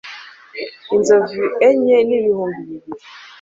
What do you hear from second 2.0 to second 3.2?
n ibihumbi bibiri